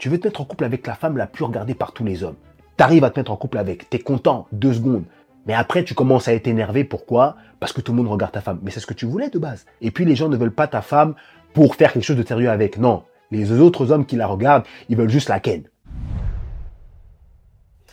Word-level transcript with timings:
Tu 0.00 0.08
veux 0.08 0.18
te 0.18 0.26
mettre 0.26 0.40
en 0.40 0.46
couple 0.46 0.64
avec 0.64 0.86
la 0.86 0.94
femme 0.94 1.18
la 1.18 1.26
plus 1.26 1.44
regardée 1.44 1.74
par 1.74 1.92
tous 1.92 2.04
les 2.04 2.24
hommes. 2.24 2.36
T'arrives 2.78 3.04
à 3.04 3.10
te 3.10 3.20
mettre 3.20 3.30
en 3.30 3.36
couple 3.36 3.58
avec, 3.58 3.90
t'es 3.90 3.98
content, 3.98 4.46
deux 4.50 4.72
secondes. 4.72 5.04
Mais 5.46 5.52
après, 5.52 5.84
tu 5.84 5.92
commences 5.92 6.26
à 6.26 6.32
être 6.32 6.46
énervé. 6.46 6.84
Pourquoi? 6.84 7.36
Parce 7.60 7.74
que 7.74 7.82
tout 7.82 7.92
le 7.92 7.98
monde 7.98 8.08
regarde 8.08 8.32
ta 8.32 8.40
femme. 8.40 8.60
Mais 8.62 8.70
c'est 8.70 8.80
ce 8.80 8.86
que 8.86 8.94
tu 8.94 9.04
voulais 9.04 9.28
de 9.28 9.38
base. 9.38 9.66
Et 9.82 9.90
puis, 9.90 10.06
les 10.06 10.16
gens 10.16 10.30
ne 10.30 10.38
veulent 10.38 10.54
pas 10.54 10.68
ta 10.68 10.80
femme 10.80 11.16
pour 11.52 11.74
faire 11.74 11.92
quelque 11.92 12.02
chose 12.02 12.16
de 12.16 12.26
sérieux 12.26 12.48
avec. 12.48 12.78
Non. 12.78 13.02
Les 13.30 13.52
autres 13.52 13.92
hommes 13.92 14.06
qui 14.06 14.16
la 14.16 14.26
regardent, 14.26 14.64
ils 14.88 14.96
veulent 14.96 15.10
juste 15.10 15.28
la 15.28 15.38
ken. 15.38 15.64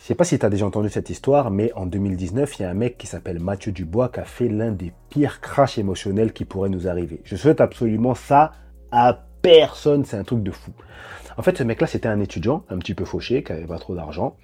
sais 0.00 0.14
pas 0.14 0.24
si 0.24 0.38
tu 0.38 0.46
as 0.46 0.48
déjà 0.48 0.64
entendu 0.64 0.88
cette 0.88 1.10
histoire, 1.10 1.50
mais 1.50 1.74
en 1.74 1.84
2019, 1.84 2.58
il 2.58 2.62
y 2.62 2.64
a 2.64 2.70
un 2.70 2.74
mec 2.74 2.96
qui 2.96 3.06
s'appelle 3.06 3.38
Mathieu 3.38 3.70
Dubois 3.70 4.08
qui 4.08 4.20
a 4.20 4.24
fait 4.24 4.48
l'un 4.48 4.72
des 4.72 4.94
pires 5.10 5.42
crashs 5.42 5.76
émotionnels 5.76 6.32
qui 6.32 6.46
pourraient 6.46 6.70
nous 6.70 6.88
arriver. 6.88 7.20
Je 7.24 7.36
souhaite 7.36 7.60
absolument 7.60 8.14
ça 8.14 8.52
à 8.90 9.26
personne, 9.56 10.04
c'est 10.04 10.16
un 10.16 10.24
truc 10.24 10.42
de 10.42 10.50
fou. 10.50 10.72
En 11.36 11.42
fait, 11.42 11.56
ce 11.56 11.62
mec-là, 11.62 11.86
c'était 11.86 12.08
un 12.08 12.20
étudiant, 12.20 12.64
un 12.68 12.78
petit 12.78 12.94
peu 12.94 13.04
fauché, 13.04 13.42
qui 13.42 13.52
avait 13.52 13.66
pas 13.66 13.78
trop 13.78 13.94
d'argent. 13.94 14.36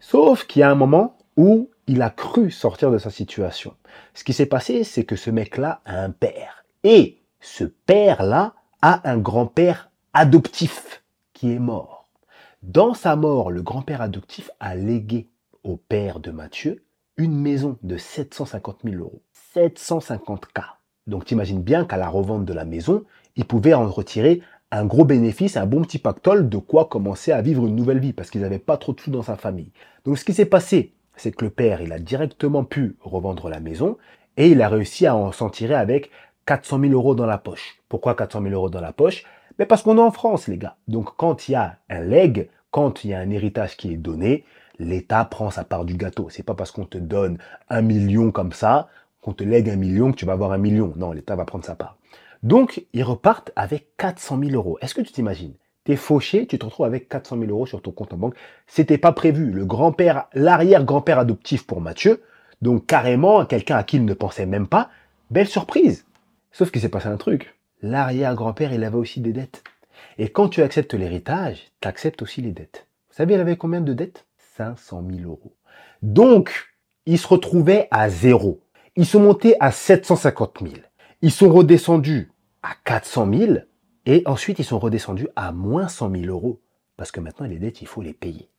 Sauf 0.00 0.46
qu'il 0.46 0.60
y 0.60 0.62
a 0.62 0.70
un 0.70 0.74
moment 0.74 1.18
où 1.36 1.70
il 1.86 2.02
a 2.02 2.10
cru 2.10 2.50
sortir 2.50 2.90
de 2.90 2.98
sa 2.98 3.10
situation. 3.10 3.74
Ce 4.14 4.24
qui 4.24 4.32
s'est 4.32 4.46
passé, 4.46 4.84
c'est 4.84 5.04
que 5.04 5.16
ce 5.16 5.30
mec-là 5.30 5.80
a 5.84 6.00
un 6.00 6.10
père. 6.10 6.64
Et 6.84 7.18
ce 7.40 7.64
père-là 7.64 8.54
a 8.82 9.08
un 9.08 9.18
grand-père 9.18 9.90
adoptif 10.12 11.02
qui 11.32 11.52
est 11.52 11.58
mort. 11.58 12.08
Dans 12.62 12.94
sa 12.94 13.16
mort, 13.16 13.50
le 13.50 13.62
grand-père 13.62 14.00
adoptif 14.00 14.50
a 14.60 14.74
légué 14.74 15.28
au 15.62 15.76
père 15.76 16.20
de 16.20 16.30
Mathieu 16.30 16.84
une 17.16 17.38
maison 17.38 17.78
de 17.82 17.96
750 17.96 18.80
000 18.84 18.96
euros. 18.96 19.22
750 19.54 20.46
K. 20.46 20.60
Donc 21.06 21.24
t'imagines 21.24 21.62
bien 21.62 21.84
qu'à 21.84 21.96
la 21.96 22.08
revente 22.08 22.44
de 22.44 22.52
la 22.52 22.64
maison, 22.64 23.04
il 23.36 23.44
pouvait 23.44 23.74
en 23.74 23.88
retirer 23.88 24.42
un 24.70 24.84
gros 24.84 25.04
bénéfice, 25.04 25.56
un 25.56 25.66
bon 25.66 25.82
petit 25.82 25.98
pactole, 25.98 26.48
de 26.48 26.56
quoi 26.56 26.86
commencer 26.86 27.32
à 27.32 27.40
vivre 27.40 27.66
une 27.66 27.76
nouvelle 27.76 28.00
vie, 28.00 28.12
parce 28.12 28.30
qu'ils 28.30 28.40
n'avaient 28.40 28.58
pas 28.58 28.76
trop 28.76 28.92
de 28.92 29.00
sous 29.00 29.10
dans 29.10 29.22
sa 29.22 29.36
famille. 29.36 29.70
Donc 30.04 30.18
ce 30.18 30.24
qui 30.24 30.34
s'est 30.34 30.46
passé, 30.46 30.92
c'est 31.16 31.34
que 31.34 31.44
le 31.44 31.50
père, 31.50 31.80
il 31.80 31.92
a 31.92 31.98
directement 31.98 32.64
pu 32.64 32.96
revendre 33.00 33.48
la 33.48 33.60
maison, 33.60 33.96
et 34.36 34.50
il 34.50 34.60
a 34.60 34.68
réussi 34.68 35.06
à 35.06 35.16
en 35.16 35.32
s'en 35.32 35.50
tirer 35.50 35.74
avec 35.74 36.10
400 36.46 36.80
000 36.80 36.92
euros 36.92 37.14
dans 37.14 37.26
la 37.26 37.38
poche. 37.38 37.78
Pourquoi 37.88 38.14
400 38.14 38.42
000 38.42 38.54
euros 38.54 38.70
dans 38.70 38.80
la 38.80 38.92
poche? 38.92 39.24
Mais 39.58 39.66
parce 39.66 39.82
qu'on 39.82 39.96
est 39.96 40.02
en 40.02 40.10
France, 40.10 40.48
les 40.48 40.58
gars. 40.58 40.76
Donc 40.88 41.16
quand 41.16 41.48
il 41.48 41.52
y 41.52 41.54
a 41.54 41.78
un 41.88 42.00
leg, 42.00 42.50
quand 42.70 43.04
il 43.04 43.10
y 43.10 43.14
a 43.14 43.20
un 43.20 43.30
héritage 43.30 43.76
qui 43.76 43.92
est 43.92 43.96
donné, 43.96 44.44
l'État 44.78 45.24
prend 45.24 45.50
sa 45.50 45.64
part 45.64 45.84
du 45.84 45.94
gâteau. 45.94 46.28
C'est 46.28 46.42
pas 46.42 46.54
parce 46.54 46.70
qu'on 46.70 46.84
te 46.84 46.98
donne 46.98 47.38
un 47.70 47.80
million 47.80 48.30
comme 48.30 48.52
ça, 48.52 48.88
qu'on 49.22 49.32
te 49.32 49.44
lègue 49.44 49.70
un 49.70 49.76
million, 49.76 50.12
que 50.12 50.16
tu 50.16 50.26
vas 50.26 50.34
avoir 50.34 50.52
un 50.52 50.58
million. 50.58 50.92
Non, 50.96 51.12
l'État 51.12 51.36
va 51.36 51.46
prendre 51.46 51.64
sa 51.64 51.74
part. 51.74 51.96
Donc, 52.42 52.86
ils 52.92 53.02
repartent 53.02 53.52
avec 53.56 53.96
400 53.96 54.38
000 54.40 54.52
euros. 54.52 54.78
Est-ce 54.80 54.94
que 54.94 55.00
tu 55.00 55.12
t'imagines? 55.12 55.54
T'es 55.84 55.96
fauché, 55.96 56.46
tu 56.46 56.58
te 56.58 56.64
retrouves 56.64 56.86
avec 56.86 57.08
400 57.08 57.38
000 57.38 57.50
euros 57.50 57.66
sur 57.66 57.80
ton 57.80 57.92
compte 57.92 58.12
en 58.12 58.16
banque. 58.16 58.34
C'était 58.66 58.98
pas 58.98 59.12
prévu. 59.12 59.52
Le 59.52 59.64
grand-père, 59.64 60.26
l'arrière-grand-père 60.34 61.18
adoptif 61.18 61.66
pour 61.66 61.80
Mathieu, 61.80 62.22
donc 62.60 62.86
carrément 62.86 63.44
quelqu'un 63.46 63.76
à 63.76 63.84
qui 63.84 63.96
il 63.96 64.04
ne 64.04 64.14
pensait 64.14 64.46
même 64.46 64.66
pas. 64.66 64.90
Belle 65.30 65.46
surprise. 65.46 66.04
Sauf 66.50 66.70
qu'il 66.70 66.80
s'est 66.80 66.88
passé 66.88 67.06
un 67.06 67.16
truc. 67.16 67.56
L'arrière-grand-père, 67.82 68.72
il 68.72 68.82
avait 68.82 68.96
aussi 68.96 69.20
des 69.20 69.32
dettes. 69.32 69.62
Et 70.18 70.28
quand 70.28 70.48
tu 70.48 70.62
acceptes 70.62 70.94
l'héritage, 70.94 71.70
tu 71.80 71.88
acceptes 71.88 72.22
aussi 72.22 72.42
les 72.42 72.52
dettes. 72.52 72.86
Vous 73.10 73.16
savez, 73.16 73.34
il 73.34 73.40
avait 73.40 73.56
combien 73.56 73.80
de 73.80 73.92
dettes? 73.92 74.26
500 74.56 75.04
000 75.08 75.28
euros. 75.28 75.54
Donc, 76.02 76.72
il 77.04 77.18
se 77.18 77.28
retrouvait 77.28 77.88
à 77.90 78.08
zéro. 78.08 78.60
Ils 78.96 79.06
sont 79.06 79.20
montés 79.20 79.54
à 79.60 79.70
750 79.70 80.58
000. 80.62 80.74
Ils 81.22 81.30
sont 81.30 81.50
redescendus 81.50 82.30
à 82.62 82.70
400 82.84 83.32
000 83.32 83.52
et 84.04 84.22
ensuite 84.26 84.58
ils 84.58 84.64
sont 84.64 84.78
redescendus 84.78 85.28
à 85.34 85.50
moins 85.50 85.88
100 85.88 86.10
000 86.10 86.24
euros 86.26 86.60
parce 86.96 87.10
que 87.10 87.20
maintenant 87.20 87.46
les 87.46 87.58
dettes, 87.58 87.80
il 87.80 87.88
faut 87.88 88.02
les 88.02 88.12
payer. 88.12 88.50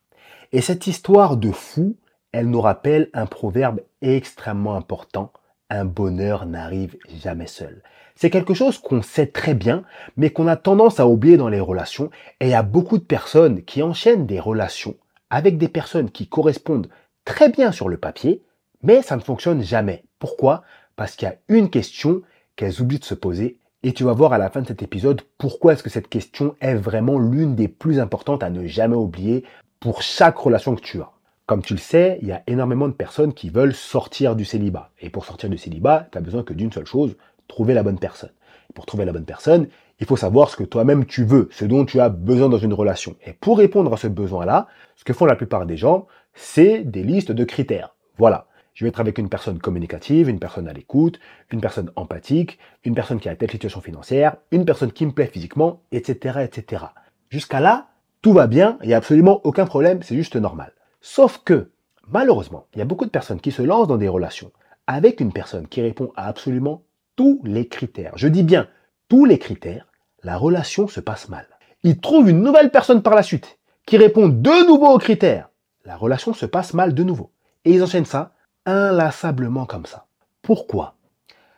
Et 0.52 0.60
cette 0.60 0.86
histoire 0.86 1.36
de 1.36 1.52
fou, 1.52 1.96
elle 2.32 2.50
nous 2.50 2.60
rappelle 2.60 3.10
un 3.14 3.26
proverbe 3.26 3.80
extrêmement 4.02 4.74
important. 4.74 5.32
Un 5.70 5.84
bonheur 5.84 6.46
n'arrive 6.46 6.96
jamais 7.22 7.46
seul. 7.46 7.82
C'est 8.16 8.30
quelque 8.30 8.54
chose 8.54 8.78
qu'on 8.78 9.02
sait 9.02 9.28
très 9.28 9.54
bien, 9.54 9.84
mais 10.16 10.30
qu'on 10.30 10.48
a 10.48 10.56
tendance 10.56 10.98
à 10.98 11.06
oublier 11.06 11.36
dans 11.36 11.48
les 11.48 11.60
relations. 11.60 12.10
Et 12.40 12.46
il 12.46 12.50
y 12.50 12.54
a 12.54 12.62
beaucoup 12.62 12.98
de 12.98 13.04
personnes 13.04 13.62
qui 13.62 13.82
enchaînent 13.82 14.26
des 14.26 14.40
relations 14.40 14.96
avec 15.30 15.58
des 15.58 15.68
personnes 15.68 16.10
qui 16.10 16.26
correspondent 16.26 16.88
très 17.24 17.50
bien 17.50 17.70
sur 17.70 17.88
le 17.88 17.98
papier, 17.98 18.42
mais 18.82 19.02
ça 19.02 19.16
ne 19.16 19.20
fonctionne 19.20 19.62
jamais. 19.62 20.04
Pourquoi? 20.18 20.64
Parce 20.96 21.14
qu'il 21.14 21.28
y 21.28 21.30
a 21.30 21.36
une 21.48 21.70
question 21.70 22.22
qu'elles 22.58 22.82
oublient 22.82 22.98
de 22.98 23.04
se 23.04 23.14
poser. 23.14 23.56
Et 23.84 23.92
tu 23.92 24.02
vas 24.02 24.12
voir 24.12 24.32
à 24.32 24.38
la 24.38 24.50
fin 24.50 24.60
de 24.60 24.66
cet 24.66 24.82
épisode 24.82 25.22
pourquoi 25.38 25.72
est-ce 25.72 25.84
que 25.84 25.88
cette 25.88 26.08
question 26.08 26.56
est 26.60 26.74
vraiment 26.74 27.18
l'une 27.18 27.54
des 27.54 27.68
plus 27.68 28.00
importantes 28.00 28.42
à 28.42 28.50
ne 28.50 28.66
jamais 28.66 28.96
oublier 28.96 29.44
pour 29.78 30.02
chaque 30.02 30.36
relation 30.36 30.74
que 30.74 30.82
tu 30.82 31.00
as. 31.00 31.12
Comme 31.46 31.62
tu 31.62 31.72
le 31.72 31.78
sais, 31.78 32.18
il 32.20 32.26
y 32.26 32.32
a 32.32 32.42
énormément 32.48 32.88
de 32.88 32.92
personnes 32.92 33.32
qui 33.32 33.48
veulent 33.48 33.72
sortir 33.72 34.34
du 34.34 34.44
célibat. 34.44 34.90
Et 35.00 35.08
pour 35.08 35.24
sortir 35.24 35.48
du 35.48 35.56
célibat, 35.56 36.08
tu 36.10 36.18
as 36.18 36.20
besoin 36.20 36.42
que 36.42 36.52
d'une 36.52 36.72
seule 36.72 36.84
chose, 36.84 37.16
trouver 37.46 37.74
la 37.74 37.84
bonne 37.84 38.00
personne. 38.00 38.32
Pour 38.74 38.84
trouver 38.84 39.04
la 39.04 39.12
bonne 39.12 39.24
personne, 39.24 39.68
il 40.00 40.06
faut 40.06 40.16
savoir 40.16 40.50
ce 40.50 40.56
que 40.56 40.64
toi-même 40.64 41.06
tu 41.06 41.24
veux, 41.24 41.48
ce 41.52 41.64
dont 41.64 41.84
tu 41.84 42.00
as 42.00 42.08
besoin 42.08 42.48
dans 42.48 42.58
une 42.58 42.74
relation. 42.74 43.14
Et 43.24 43.32
pour 43.32 43.58
répondre 43.58 43.92
à 43.92 43.96
ce 43.96 44.08
besoin-là, 44.08 44.66
ce 44.96 45.04
que 45.04 45.12
font 45.12 45.26
la 45.26 45.36
plupart 45.36 45.64
des 45.64 45.76
gens, 45.76 46.08
c'est 46.34 46.80
des 46.80 47.04
listes 47.04 47.32
de 47.32 47.44
critères. 47.44 47.94
Voilà. 48.18 48.47
Je 48.78 48.84
vais 48.84 48.90
être 48.90 49.00
avec 49.00 49.18
une 49.18 49.28
personne 49.28 49.58
communicative, 49.58 50.28
une 50.28 50.38
personne 50.38 50.68
à 50.68 50.72
l'écoute, 50.72 51.18
une 51.50 51.60
personne 51.60 51.90
empathique, 51.96 52.60
une 52.84 52.94
personne 52.94 53.18
qui 53.18 53.28
a 53.28 53.34
telle 53.34 53.50
situation 53.50 53.80
financière, 53.80 54.36
une 54.52 54.64
personne 54.64 54.92
qui 54.92 55.04
me 55.04 55.10
plaît 55.10 55.26
physiquement, 55.26 55.82
etc., 55.90 56.44
etc. 56.44 56.84
Jusqu'à 57.28 57.58
là, 57.58 57.88
tout 58.22 58.32
va 58.32 58.46
bien, 58.46 58.78
il 58.82 58.86
n'y 58.86 58.94
a 58.94 58.98
absolument 58.98 59.40
aucun 59.42 59.66
problème, 59.66 60.04
c'est 60.04 60.14
juste 60.14 60.36
normal. 60.36 60.74
Sauf 61.00 61.38
que, 61.38 61.72
malheureusement, 62.06 62.66
il 62.72 62.78
y 62.78 62.80
a 62.80 62.84
beaucoup 62.84 63.04
de 63.04 63.10
personnes 63.10 63.40
qui 63.40 63.50
se 63.50 63.62
lancent 63.62 63.88
dans 63.88 63.96
des 63.96 64.06
relations 64.06 64.52
avec 64.86 65.18
une 65.18 65.32
personne 65.32 65.66
qui 65.66 65.82
répond 65.82 66.12
à 66.14 66.28
absolument 66.28 66.84
tous 67.16 67.40
les 67.42 67.66
critères. 67.66 68.12
Je 68.14 68.28
dis 68.28 68.44
bien 68.44 68.68
tous 69.08 69.24
les 69.24 69.40
critères, 69.40 69.88
la 70.22 70.36
relation 70.36 70.86
se 70.86 71.00
passe 71.00 71.28
mal. 71.28 71.48
Ils 71.82 71.98
trouvent 71.98 72.30
une 72.30 72.44
nouvelle 72.44 72.70
personne 72.70 73.02
par 73.02 73.16
la 73.16 73.24
suite 73.24 73.58
qui 73.86 73.96
répond 73.96 74.28
de 74.28 74.68
nouveau 74.68 74.94
aux 74.94 74.98
critères. 74.98 75.48
La 75.84 75.96
relation 75.96 76.32
se 76.32 76.46
passe 76.46 76.74
mal 76.74 76.94
de 76.94 77.02
nouveau. 77.02 77.32
Et 77.64 77.72
ils 77.72 77.82
enchaînent 77.82 78.04
ça 78.04 78.34
inlassablement 78.68 79.66
comme 79.66 79.86
ça. 79.86 80.06
Pourquoi? 80.42 80.94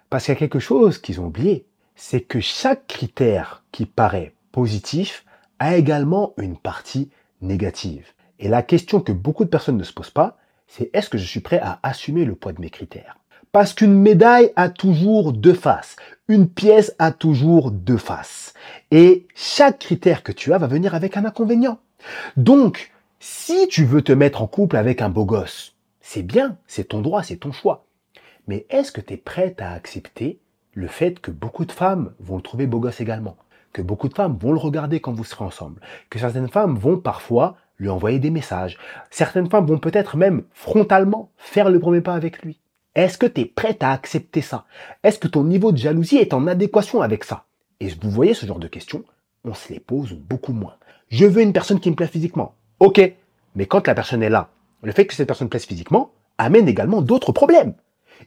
Parce 0.09 0.25
qu'il 0.25 0.35
y 0.35 0.37
a 0.37 0.39
quelque 0.39 0.61
chose 0.61 0.99
qu'ils 0.99 1.21
ont 1.21 1.27
oublié, 1.27 1.67
c'est 1.97 2.21
que 2.21 2.41
chaque 2.41 2.87
critère 2.87 3.65
qui 3.73 3.85
paraît 3.85 4.35
positif 4.53 5.25
a 5.59 5.77
également 5.77 6.33
une 6.39 6.57
partie 6.57 7.11
négative. 7.43 8.07
Et 8.39 8.49
la 8.49 8.63
question 8.63 9.01
que 9.01 9.13
beaucoup 9.13 9.45
de 9.45 9.51
personnes 9.51 9.77
ne 9.77 9.85
se 9.85 9.93
posent 9.93 10.11
pas, 10.11 10.39
c'est 10.67 10.91
est-ce 10.95 11.11
que 11.11 11.19
je 11.19 11.27
suis 11.27 11.41
prêt 11.41 11.61
à 11.61 11.81
assumer 11.83 12.25
le 12.25 12.35
poids 12.35 12.53
de 12.53 12.61
mes 12.61 12.71
critères? 12.71 13.19
Parce 13.53 13.75
qu'une 13.75 13.95
médaille 13.95 14.53
a 14.55 14.69
toujours 14.69 15.33
deux 15.33 15.55
faces, 15.55 15.97
une 16.29 16.49
pièce 16.49 16.95
a 17.01 17.11
toujours 17.11 17.73
deux 17.73 17.97
faces. 17.97 18.55
Et 18.93 19.27
chaque 19.35 19.81
critère 19.81 20.23
que 20.23 20.33
tu 20.33 20.53
as 20.53 20.59
va 20.59 20.69
venir 20.69 20.95
avec 20.95 21.17
un 21.17 21.25
inconvénient. 21.25 21.81
Donc, 22.37 22.93
si 23.19 23.69
tu 23.69 23.85
veux 23.85 24.03
te 24.03 24.13
mettre 24.13 24.43
en 24.43 24.47
couple 24.47 24.77
avec 24.77 25.03
un 25.03 25.09
beau 25.09 25.25
gosse, 25.25 25.75
c'est 26.13 26.25
bien, 26.25 26.57
c'est 26.67 26.89
ton 26.89 27.03
droit, 27.03 27.23
c'est 27.23 27.37
ton 27.37 27.53
choix. 27.53 27.87
Mais 28.49 28.67
est-ce 28.69 28.91
que 28.91 29.01
tu 29.01 29.15
es 29.15 29.17
prête 29.17 29.63
à 29.63 29.71
accepter 29.71 30.41
le 30.73 30.89
fait 30.89 31.21
que 31.21 31.31
beaucoup 31.31 31.65
de 31.65 31.71
femmes 31.71 32.15
vont 32.19 32.35
le 32.35 32.43
trouver 32.43 32.67
beau 32.67 32.81
gosse 32.81 33.01
également? 33.01 33.37
Que 33.73 33.81
beaucoup 33.81 34.09
de 34.09 34.15
femmes 34.15 34.37
vont 34.37 34.51
le 34.51 34.59
regarder 34.59 34.99
quand 34.99 35.13
vous 35.13 35.23
serez 35.23 35.45
ensemble? 35.45 35.81
Que 36.11 36.19
certaines 36.19 36.49
femmes 36.49 36.77
vont 36.77 36.99
parfois 36.99 37.59
lui 37.79 37.89
envoyer 37.89 38.19
des 38.19 38.33
messages? 38.33 38.77
Certaines 39.13 39.49
femmes 39.49 39.67
vont 39.67 39.79
peut-être 39.79 40.17
même 40.17 40.43
frontalement 40.51 41.31
faire 41.37 41.71
le 41.71 41.79
premier 41.79 42.01
pas 42.01 42.15
avec 42.15 42.43
lui 42.43 42.59
Est-ce 42.97 43.17
que 43.17 43.27
tu 43.27 43.43
es 43.43 43.45
prête 43.45 43.85
à 43.85 43.93
accepter 43.93 44.41
ça? 44.41 44.65
Est-ce 45.05 45.21
que 45.21 45.29
ton 45.29 45.45
niveau 45.45 45.71
de 45.71 45.77
jalousie 45.77 46.17
est 46.17 46.35
en 46.35 46.49
adéquation 46.49 47.03
avec 47.03 47.23
ça? 47.23 47.45
Et 47.79 47.87
vous 48.03 48.11
voyez 48.11 48.35
ce 48.35 48.47
genre 48.47 48.59
de 48.59 48.67
questions, 48.67 49.05
on 49.45 49.55
se 49.55 49.73
les 49.73 49.79
pose 49.79 50.15
beaucoup 50.15 50.55
moins. 50.55 50.75
Je 51.09 51.27
veux 51.27 51.43
une 51.43 51.53
personne 51.53 51.79
qui 51.79 51.89
me 51.89 51.95
plaît 51.95 52.09
physiquement. 52.09 52.57
Ok, 52.81 53.01
mais 53.55 53.67
quand 53.67 53.87
la 53.87 53.95
personne 53.95 54.25
est 54.25 54.29
là, 54.29 54.51
le 54.83 54.93
fait 54.93 55.07
que 55.07 55.15
cette 55.15 55.27
personne 55.27 55.49
plaise 55.49 55.67
physiquement 55.67 56.13
amène 56.39 56.69
également 56.69 57.03
d'autres 57.03 57.33
problèmes. 57.33 57.75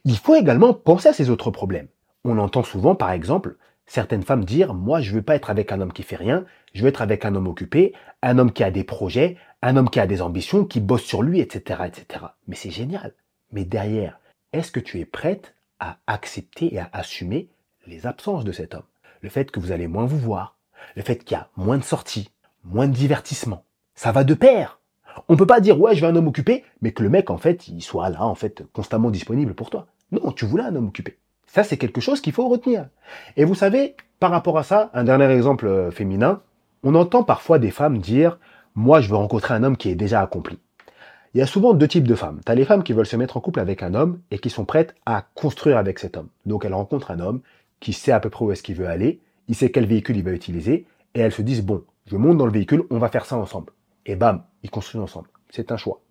Il 0.05 0.17
faut 0.17 0.35
également 0.35 0.73
penser 0.73 1.09
à 1.09 1.13
ces 1.13 1.29
autres 1.29 1.51
problèmes. 1.51 1.87
On 2.23 2.37
entend 2.37 2.63
souvent, 2.63 2.95
par 2.95 3.11
exemple, 3.11 3.57
certaines 3.85 4.23
femmes 4.23 4.45
dire 4.45 4.73
Moi, 4.73 5.01
je 5.01 5.13
veux 5.13 5.21
pas 5.21 5.35
être 5.35 5.49
avec 5.49 5.71
un 5.71 5.81
homme 5.81 5.93
qui 5.93 6.03
fait 6.03 6.15
rien, 6.15 6.45
je 6.73 6.81
veux 6.81 6.89
être 6.89 7.01
avec 7.01 7.25
un 7.25 7.35
homme 7.35 7.47
occupé, 7.47 7.93
un 8.21 8.37
homme 8.37 8.51
qui 8.51 8.63
a 8.63 8.71
des 8.71 8.83
projets, 8.83 9.37
un 9.61 9.77
homme 9.77 9.89
qui 9.89 9.99
a 9.99 10.07
des 10.07 10.21
ambitions, 10.21 10.65
qui 10.65 10.79
bosse 10.79 11.03
sur 11.03 11.23
lui, 11.23 11.39
etc. 11.39 11.81
etc. 11.85 12.25
Mais 12.47 12.55
c'est 12.55 12.71
génial. 12.71 13.13
Mais 13.51 13.65
derrière, 13.65 14.19
est-ce 14.51 14.71
que 14.71 14.79
tu 14.79 14.99
es 14.99 15.05
prête 15.05 15.55
à 15.79 15.97
accepter 16.07 16.73
et 16.73 16.79
à 16.79 16.89
assumer 16.93 17.49
les 17.85 18.05
absences 18.07 18.45
de 18.45 18.51
cet 18.51 18.73
homme? 18.73 18.83
Le 19.21 19.29
fait 19.29 19.51
que 19.51 19.59
vous 19.59 19.71
allez 19.71 19.87
moins 19.87 20.05
vous 20.05 20.19
voir, 20.19 20.57
le 20.95 21.01
fait 21.01 21.17
qu'il 21.17 21.37
y 21.37 21.39
a 21.39 21.49
moins 21.55 21.77
de 21.77 21.83
sorties, 21.83 22.29
moins 22.63 22.87
de 22.87 22.93
divertissement. 22.93 23.65
Ça 23.95 24.11
va 24.11 24.23
de 24.23 24.33
pair. 24.33 24.79
On 25.27 25.35
peut 25.35 25.45
pas 25.45 25.59
dire 25.59 25.79
ouais, 25.79 25.95
je 25.95 26.01
veux 26.01 26.11
un 26.11 26.15
homme 26.15 26.27
occupé, 26.27 26.63
mais 26.81 26.91
que 26.91 27.03
le 27.03 27.09
mec 27.09 27.29
en 27.29 27.37
fait, 27.37 27.67
il 27.67 27.81
soit 27.81 28.09
là 28.09 28.25
en 28.25 28.35
fait 28.35 28.63
constamment 28.73 29.09
disponible 29.09 29.53
pour 29.53 29.69
toi. 29.69 29.87
Non, 30.11 30.31
tu 30.31 30.45
voulais 30.45 30.63
un 30.63 30.75
homme 30.75 30.87
occupé. 30.87 31.17
Ça 31.47 31.63
c'est 31.63 31.77
quelque 31.77 32.01
chose 32.01 32.21
qu'il 32.21 32.33
faut 32.33 32.47
retenir. 32.47 32.87
Et 33.37 33.45
vous 33.45 33.55
savez, 33.55 33.95
par 34.19 34.31
rapport 34.31 34.57
à 34.57 34.63
ça, 34.63 34.89
un 34.93 35.03
dernier 35.03 35.29
exemple 35.31 35.67
euh, 35.67 35.91
féminin, 35.91 36.41
on 36.83 36.95
entend 36.95 37.23
parfois 37.23 37.59
des 37.59 37.71
femmes 37.71 37.99
dire 37.99 38.39
moi 38.75 39.01
je 39.01 39.09
veux 39.09 39.15
rencontrer 39.15 39.53
un 39.53 39.63
homme 39.63 39.77
qui 39.77 39.89
est 39.89 39.95
déjà 39.95 40.21
accompli. 40.21 40.59
Il 41.33 41.39
y 41.39 41.41
a 41.41 41.47
souvent 41.47 41.73
deux 41.73 41.87
types 41.87 42.07
de 42.07 42.13
femmes. 42.13 42.41
Tu 42.45 42.51
as 42.51 42.55
les 42.55 42.65
femmes 42.65 42.83
qui 42.83 42.93
veulent 42.93 43.07
se 43.07 43.15
mettre 43.15 43.37
en 43.37 43.41
couple 43.41 43.59
avec 43.59 43.81
un 43.81 43.95
homme 43.95 44.19
et 44.29 44.37
qui 44.37 44.51
sont 44.51 44.65
prêtes 44.65 44.93
à 45.05 45.25
construire 45.33 45.77
avec 45.77 45.97
cet 45.97 46.15
homme. 46.15 46.29
Donc 46.45 46.63
elles 46.63 46.75
rencontrent 46.75 47.09
un 47.09 47.19
homme 47.19 47.41
qui 47.79 47.91
sait 47.91 48.11
à 48.11 48.19
peu 48.19 48.29
près 48.29 48.45
où 48.45 48.51
est-ce 48.51 48.63
qu'il 48.63 48.75
veut 48.75 48.87
aller, 48.87 49.19
il 49.47 49.55
sait 49.55 49.71
quel 49.71 49.85
véhicule 49.85 50.15
il 50.15 50.23
va 50.23 50.31
utiliser, 50.31 50.85
et 51.15 51.19
elles 51.19 51.33
se 51.33 51.41
disent, 51.41 51.63
bon, 51.63 51.83
je 52.05 52.15
monte 52.15 52.37
dans 52.37 52.45
le 52.45 52.51
véhicule, 52.51 52.83
on 52.89 52.97
va 52.97 53.09
faire 53.09 53.25
ça 53.25 53.35
ensemble. 53.35 53.73
Et 54.05 54.15
bam, 54.15 54.43
ils 54.63 54.71
construisent 54.71 55.03
ensemble. 55.03 55.29
C'est 55.49 55.71
un 55.71 55.77
choix. 55.77 56.01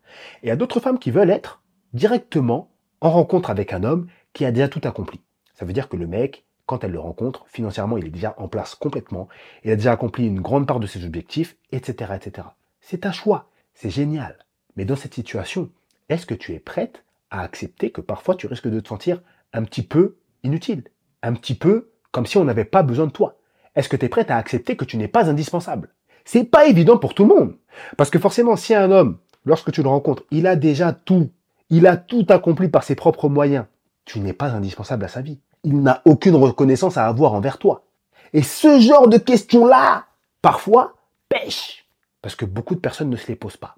Et 0.42 0.46
il 0.46 0.48
y 0.48 0.52
a 0.52 0.56
d'autres 0.56 0.80
femmes 0.80 0.98
qui 0.98 1.10
veulent 1.10 1.30
être 1.30 1.62
directement 1.92 2.70
en 3.00 3.10
rencontre 3.10 3.50
avec 3.50 3.72
un 3.72 3.82
homme 3.82 4.06
qui 4.32 4.44
a 4.44 4.52
déjà 4.52 4.68
tout 4.68 4.80
accompli. 4.84 5.20
Ça 5.54 5.64
veut 5.64 5.72
dire 5.72 5.88
que 5.88 5.96
le 5.96 6.06
mec, 6.06 6.44
quand 6.66 6.84
elle 6.84 6.92
le 6.92 7.00
rencontre, 7.00 7.44
financièrement, 7.48 7.98
il 7.98 8.06
est 8.06 8.10
déjà 8.10 8.34
en 8.38 8.48
place 8.48 8.74
complètement, 8.74 9.28
il 9.64 9.70
a 9.70 9.76
déjà 9.76 9.92
accompli 9.92 10.26
une 10.26 10.40
grande 10.40 10.66
part 10.66 10.80
de 10.80 10.86
ses 10.86 11.04
objectifs, 11.04 11.56
etc., 11.72 12.12
etc. 12.14 12.48
C'est 12.80 13.06
un 13.06 13.12
choix. 13.12 13.50
C'est 13.74 13.90
génial. 13.90 14.38
Mais 14.76 14.84
dans 14.84 14.96
cette 14.96 15.14
situation, 15.14 15.70
est-ce 16.08 16.26
que 16.26 16.34
tu 16.34 16.52
es 16.52 16.60
prête 16.60 17.04
à 17.30 17.40
accepter 17.40 17.90
que 17.90 18.00
parfois 18.00 18.34
tu 18.34 18.46
risques 18.46 18.68
de 18.68 18.80
te 18.80 18.88
sentir 18.88 19.22
un 19.52 19.64
petit 19.64 19.82
peu 19.82 20.16
inutile, 20.42 20.84
un 21.22 21.34
petit 21.34 21.54
peu 21.54 21.90
comme 22.10 22.26
si 22.26 22.36
on 22.36 22.44
n'avait 22.44 22.64
pas 22.64 22.82
besoin 22.82 23.06
de 23.06 23.12
toi 23.12 23.38
Est-ce 23.74 23.88
que 23.88 23.96
tu 23.96 24.04
es 24.06 24.08
prête 24.08 24.30
à 24.30 24.36
accepter 24.36 24.76
que 24.76 24.84
tu 24.84 24.96
n'es 24.96 25.08
pas 25.08 25.28
indispensable? 25.28 25.94
C'est 26.24 26.44
pas 26.44 26.66
évident 26.66 26.98
pour 26.98 27.14
tout 27.14 27.24
le 27.24 27.34
monde. 27.34 27.56
Parce 27.96 28.10
que 28.10 28.18
forcément, 28.18 28.56
si 28.56 28.74
un 28.74 28.90
homme, 28.90 29.18
lorsque 29.44 29.72
tu 29.72 29.82
le 29.82 29.88
rencontres, 29.88 30.24
il 30.30 30.46
a 30.46 30.56
déjà 30.56 30.92
tout, 30.92 31.30
il 31.70 31.86
a 31.86 31.96
tout 31.96 32.26
accompli 32.28 32.68
par 32.68 32.84
ses 32.84 32.94
propres 32.94 33.28
moyens, 33.28 33.66
tu 34.04 34.20
n'es 34.20 34.32
pas 34.32 34.50
indispensable 34.50 35.04
à 35.04 35.08
sa 35.08 35.22
vie. 35.22 35.38
Il 35.64 35.80
n'a 35.82 36.02
aucune 36.04 36.34
reconnaissance 36.34 36.96
à 36.96 37.06
avoir 37.06 37.34
envers 37.34 37.58
toi. 37.58 37.84
Et 38.32 38.42
ce 38.42 38.80
genre 38.80 39.08
de 39.08 39.18
questions-là, 39.18 40.06
parfois, 40.40 40.96
pêche. 41.28 41.86
Parce 42.20 42.34
que 42.34 42.44
beaucoup 42.44 42.74
de 42.74 42.80
personnes 42.80 43.10
ne 43.10 43.16
se 43.16 43.28
les 43.28 43.36
posent 43.36 43.56
pas. 43.56 43.76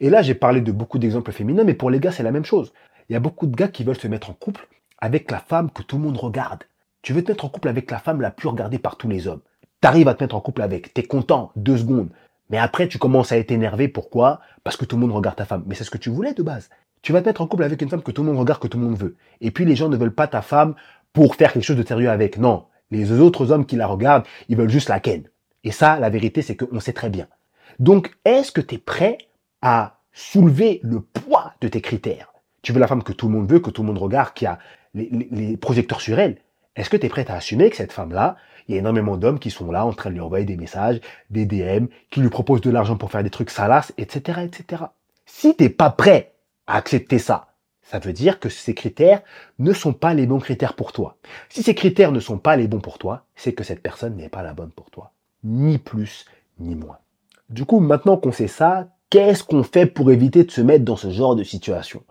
Et 0.00 0.10
là, 0.10 0.22
j'ai 0.22 0.34
parlé 0.34 0.60
de 0.60 0.72
beaucoup 0.72 0.98
d'exemples 0.98 1.32
féminins, 1.32 1.64
mais 1.64 1.74
pour 1.74 1.90
les 1.90 2.00
gars, 2.00 2.12
c'est 2.12 2.22
la 2.22 2.30
même 2.30 2.44
chose. 2.44 2.72
Il 3.08 3.12
y 3.14 3.16
a 3.16 3.20
beaucoup 3.20 3.46
de 3.46 3.56
gars 3.56 3.68
qui 3.68 3.84
veulent 3.84 3.98
se 3.98 4.08
mettre 4.08 4.30
en 4.30 4.34
couple 4.34 4.68
avec 4.98 5.30
la 5.30 5.38
femme 5.38 5.70
que 5.70 5.82
tout 5.82 5.96
le 5.96 6.02
monde 6.02 6.16
regarde. 6.16 6.64
Tu 7.02 7.12
veux 7.12 7.22
te 7.22 7.30
mettre 7.30 7.44
en 7.44 7.48
couple 7.48 7.68
avec 7.68 7.90
la 7.90 7.98
femme 7.98 8.20
la 8.20 8.30
plus 8.30 8.48
regardée 8.48 8.78
par 8.78 8.96
tous 8.96 9.08
les 9.08 9.26
hommes? 9.26 9.40
T'arrives 9.80 10.08
à 10.08 10.14
te 10.14 10.22
mettre 10.22 10.34
en 10.34 10.40
couple 10.40 10.62
avec, 10.62 10.92
t'es 10.92 11.04
content, 11.04 11.52
deux 11.56 11.78
secondes. 11.78 12.10
Mais 12.50 12.58
après, 12.58 12.88
tu 12.88 12.98
commences 12.98 13.32
à 13.32 13.38
être 13.38 13.50
énervé. 13.50 13.88
Pourquoi? 13.88 14.40
Parce 14.64 14.76
que 14.76 14.84
tout 14.84 14.96
le 14.96 15.02
monde 15.02 15.12
regarde 15.12 15.36
ta 15.36 15.44
femme. 15.44 15.64
Mais 15.66 15.74
c'est 15.74 15.84
ce 15.84 15.90
que 15.90 15.98
tu 15.98 16.10
voulais 16.10 16.34
de 16.34 16.42
base. 16.42 16.70
Tu 17.02 17.12
vas 17.12 17.20
te 17.20 17.26
mettre 17.26 17.40
en 17.40 17.46
couple 17.46 17.64
avec 17.64 17.80
une 17.82 17.88
femme 17.88 18.02
que 18.02 18.10
tout 18.10 18.22
le 18.22 18.28
monde 18.28 18.38
regarde, 18.38 18.60
que 18.60 18.68
tout 18.68 18.78
le 18.78 18.84
monde 18.84 18.98
veut. 18.98 19.16
Et 19.40 19.50
puis 19.50 19.64
les 19.64 19.76
gens 19.76 19.88
ne 19.88 19.96
veulent 19.96 20.14
pas 20.14 20.26
ta 20.26 20.42
femme 20.42 20.74
pour 21.12 21.36
faire 21.36 21.52
quelque 21.52 21.64
chose 21.64 21.76
de 21.76 21.86
sérieux 21.86 22.10
avec. 22.10 22.38
Non. 22.38 22.64
Les 22.90 23.12
autres 23.12 23.52
hommes 23.52 23.66
qui 23.66 23.76
la 23.76 23.86
regardent, 23.86 24.24
ils 24.48 24.56
veulent 24.56 24.70
juste 24.70 24.88
la 24.88 24.98
ken. 24.98 25.24
Et 25.62 25.70
ça, 25.70 25.98
la 25.98 26.10
vérité, 26.10 26.42
c'est 26.42 26.56
qu'on 26.56 26.80
sait 26.80 26.92
très 26.92 27.10
bien. 27.10 27.26
Donc, 27.78 28.16
est-ce 28.24 28.50
que 28.50 28.60
tu 28.60 28.76
es 28.76 28.78
prêt 28.78 29.18
à 29.62 30.00
soulever 30.12 30.80
le 30.82 31.00
poids 31.00 31.52
de 31.60 31.68
tes 31.68 31.80
critères? 31.80 32.32
Tu 32.62 32.72
veux 32.72 32.80
la 32.80 32.86
femme 32.86 33.02
que 33.02 33.12
tout 33.12 33.28
le 33.28 33.34
monde 33.34 33.50
veut, 33.50 33.60
que 33.60 33.70
tout 33.70 33.82
le 33.82 33.88
monde 33.88 33.98
regarde, 33.98 34.32
qui 34.34 34.46
a 34.46 34.58
les, 34.94 35.56
projecteurs 35.56 36.00
sur 36.00 36.18
elle. 36.18 36.38
Est-ce 36.76 36.90
que 36.90 36.96
tu 36.96 37.06
es 37.06 37.08
prête 37.08 37.30
à 37.30 37.34
assumer 37.34 37.70
que 37.70 37.76
cette 37.76 37.92
femme-là, 37.92 38.36
il 38.68 38.74
y 38.74 38.76
a 38.76 38.80
énormément 38.80 39.16
d'hommes 39.16 39.38
qui 39.38 39.50
sont 39.50 39.70
là 39.70 39.84
en 39.86 39.92
train 39.92 40.10
de 40.10 40.14
lui 40.14 40.20
envoyer 40.20 40.44
des 40.44 40.56
messages, 40.56 41.00
des 41.30 41.46
DM, 41.46 41.86
qui 42.10 42.20
lui 42.20 42.28
proposent 42.28 42.60
de 42.60 42.70
l'argent 42.70 42.96
pour 42.96 43.10
faire 43.10 43.22
des 43.22 43.30
trucs 43.30 43.50
salaces, 43.50 43.92
etc., 43.96 44.40
etc. 44.44 44.84
Si 45.26 45.54
t'es 45.56 45.70
pas 45.70 45.90
prêt 45.90 46.34
à 46.66 46.76
accepter 46.76 47.18
ça, 47.18 47.48
ça 47.82 47.98
veut 47.98 48.12
dire 48.12 48.38
que 48.38 48.50
ces 48.50 48.74
critères 48.74 49.22
ne 49.58 49.72
sont 49.72 49.94
pas 49.94 50.12
les 50.12 50.26
bons 50.26 50.40
critères 50.40 50.74
pour 50.74 50.92
toi. 50.92 51.16
Si 51.48 51.62
ces 51.62 51.74
critères 51.74 52.12
ne 52.12 52.20
sont 52.20 52.36
pas 52.36 52.56
les 52.56 52.68
bons 52.68 52.80
pour 52.80 52.98
toi, 52.98 53.24
c'est 53.34 53.54
que 53.54 53.64
cette 53.64 53.82
personne 53.82 54.16
n'est 54.16 54.28
pas 54.28 54.42
la 54.42 54.52
bonne 54.52 54.70
pour 54.70 54.90
toi. 54.90 55.12
Ni 55.42 55.78
plus, 55.78 56.26
ni 56.58 56.74
moins. 56.74 56.98
Du 57.48 57.64
coup, 57.64 57.80
maintenant 57.80 58.18
qu'on 58.18 58.32
sait 58.32 58.48
ça, 58.48 58.88
qu'est-ce 59.08 59.42
qu'on 59.42 59.62
fait 59.62 59.86
pour 59.86 60.10
éviter 60.10 60.44
de 60.44 60.50
se 60.50 60.60
mettre 60.60 60.84
dans 60.84 60.96
ce 60.96 61.08
genre 61.08 61.34
de 61.34 61.44
situation? 61.44 62.02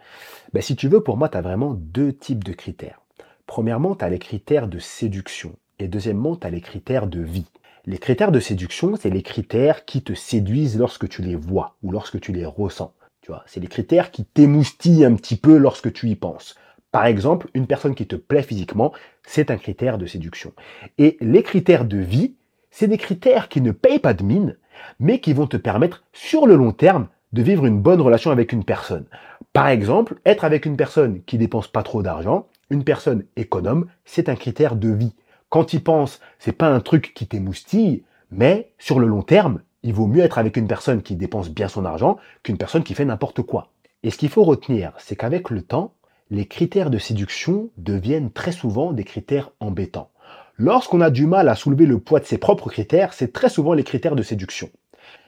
Ben, 0.51 0.63
Si 0.63 0.75
tu 0.75 0.87
veux, 0.87 1.03
pour 1.03 1.17
moi, 1.17 1.29
tu 1.29 1.37
as 1.37 1.41
vraiment 1.41 1.75
deux 1.75 2.11
types 2.11 2.43
de 2.43 2.53
critères. 2.53 3.01
Premièrement, 3.45 3.95
tu 3.95 4.03
as 4.03 4.09
les 4.09 4.19
critères 4.19 4.67
de 4.67 4.79
séduction. 4.79 5.55
Et 5.79 5.87
deuxièmement, 5.87 6.35
tu 6.35 6.47
as 6.47 6.49
les 6.49 6.61
critères 6.61 7.05
de 7.05 7.21
vie. 7.21 7.45
Les 7.85 7.99
critères 7.99 8.31
de 8.31 8.39
séduction, 8.39 8.95
c'est 8.95 9.11
les 9.11 9.21
critères 9.21 9.85
qui 9.85 10.01
te 10.01 10.13
séduisent 10.13 10.77
lorsque 10.77 11.07
tu 11.07 11.21
les 11.21 11.35
vois 11.35 11.75
ou 11.83 11.91
lorsque 11.91 12.19
tu 12.19 12.31
les 12.31 12.45
ressens. 12.45 12.93
Tu 13.21 13.31
vois, 13.31 13.43
c'est 13.45 13.59
les 13.59 13.67
critères 13.67 14.09
qui 14.09 14.25
t'émoustillent 14.25 15.05
un 15.05 15.13
petit 15.13 15.35
peu 15.35 15.55
lorsque 15.57 15.93
tu 15.93 16.09
y 16.09 16.15
penses. 16.15 16.55
Par 16.91 17.05
exemple, 17.05 17.49
une 17.53 17.67
personne 17.67 17.93
qui 17.93 18.07
te 18.07 18.15
plaît 18.15 18.41
physiquement, 18.41 18.91
c'est 19.23 19.51
un 19.51 19.57
critère 19.57 19.99
de 19.99 20.07
séduction. 20.07 20.51
Et 20.97 21.17
les 21.21 21.43
critères 21.43 21.85
de 21.85 21.97
vie, 21.97 22.33
c'est 22.71 22.87
des 22.87 22.97
critères 22.97 23.47
qui 23.47 23.61
ne 23.61 23.71
payent 23.71 23.99
pas 23.99 24.15
de 24.15 24.23
mine, 24.23 24.57
mais 24.99 25.19
qui 25.19 25.33
vont 25.33 25.47
te 25.47 25.57
permettre 25.57 26.03
sur 26.11 26.47
le 26.47 26.55
long 26.55 26.71
terme 26.71 27.07
de 27.33 27.43
vivre 27.43 27.67
une 27.67 27.81
bonne 27.81 28.01
relation 28.01 28.31
avec 28.31 28.51
une 28.51 28.63
personne. 28.63 29.05
Par 29.53 29.67
exemple, 29.67 30.15
être 30.25 30.43
avec 30.43 30.65
une 30.65 30.77
personne 30.77 31.21
qui 31.23 31.37
dépense 31.37 31.67
pas 31.67 31.83
trop 31.83 32.01
d'argent, 32.01 32.47
une 32.71 32.83
personne 32.83 33.25
économe, 33.35 33.87
c'est 34.05 34.27
un 34.27 34.35
critère 34.35 34.75
de 34.75 34.89
vie. 34.89 35.13
Quand 35.49 35.63
tu 35.63 35.79
penses, 35.79 36.19
c'est 36.39 36.51
pas 36.51 36.67
un 36.67 36.81
truc 36.81 37.13
qui 37.13 37.25
t'émoustille, 37.25 38.03
mais 38.31 38.73
sur 38.77 38.99
le 38.99 39.07
long 39.07 39.21
terme, 39.21 39.61
il 39.83 39.93
vaut 39.93 40.07
mieux 40.07 40.23
être 40.23 40.37
avec 40.37 40.57
une 40.57 40.67
personne 40.67 41.01
qui 41.01 41.15
dépense 41.15 41.49
bien 41.49 41.69
son 41.69 41.85
argent 41.85 42.17
qu'une 42.43 42.57
personne 42.57 42.83
qui 42.83 42.93
fait 42.93 43.05
n'importe 43.05 43.41
quoi. 43.41 43.71
Et 44.03 44.11
ce 44.11 44.17
qu'il 44.17 44.29
faut 44.29 44.43
retenir, 44.43 44.91
c'est 44.97 45.15
qu'avec 45.15 45.49
le 45.49 45.61
temps, 45.61 45.93
les 46.29 46.45
critères 46.45 46.89
de 46.89 46.97
séduction 46.97 47.69
deviennent 47.77 48.31
très 48.31 48.51
souvent 48.51 48.91
des 48.91 49.05
critères 49.05 49.51
embêtants. 49.61 50.11
Lorsqu'on 50.57 50.99
a 50.99 51.09
du 51.09 51.25
mal 51.25 51.47
à 51.47 51.55
soulever 51.55 51.85
le 51.85 51.99
poids 51.99 52.19
de 52.19 52.25
ses 52.25 52.37
propres 52.37 52.69
critères, 52.69 53.13
c'est 53.13 53.31
très 53.31 53.49
souvent 53.49 53.73
les 53.73 53.83
critères 53.85 54.15
de 54.15 54.23
séduction. 54.23 54.69